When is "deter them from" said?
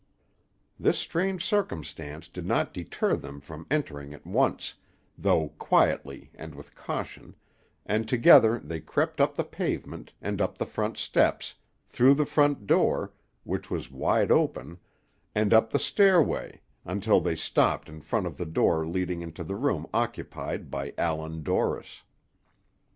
2.73-3.67